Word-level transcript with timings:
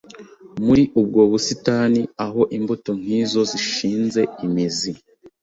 Muri 0.65 0.83
ubwo 1.01 1.21
busitani 1.31 2.01
aho 2.25 2.41
imbuto 2.57 2.89
nk'izo 2.99 3.41
zishinze 3.51 4.21
imizi 4.45 4.91